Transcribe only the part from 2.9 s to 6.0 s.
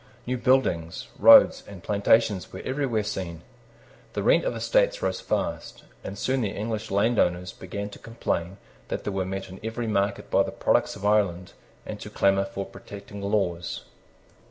seen. The rent of estates rose fast;